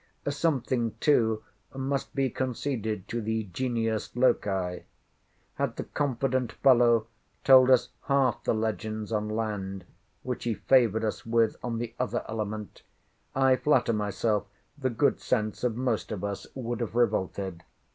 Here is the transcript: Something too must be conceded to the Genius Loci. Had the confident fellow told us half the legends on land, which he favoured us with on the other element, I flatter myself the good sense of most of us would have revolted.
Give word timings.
Something 0.27 0.95
too 0.99 1.43
must 1.75 2.15
be 2.15 2.31
conceded 2.31 3.07
to 3.09 3.21
the 3.21 3.43
Genius 3.53 4.09
Loci. 4.15 4.85
Had 5.53 5.75
the 5.75 5.83
confident 5.83 6.53
fellow 6.53 7.05
told 7.43 7.69
us 7.69 7.89
half 8.07 8.43
the 8.43 8.55
legends 8.55 9.11
on 9.11 9.29
land, 9.29 9.85
which 10.23 10.45
he 10.45 10.55
favoured 10.55 11.05
us 11.05 11.23
with 11.23 11.55
on 11.61 11.77
the 11.77 11.93
other 11.99 12.25
element, 12.27 12.81
I 13.35 13.55
flatter 13.55 13.93
myself 13.93 14.47
the 14.75 14.89
good 14.89 15.19
sense 15.19 15.63
of 15.63 15.75
most 15.77 16.11
of 16.11 16.23
us 16.23 16.47
would 16.55 16.79
have 16.79 16.95
revolted. 16.95 17.63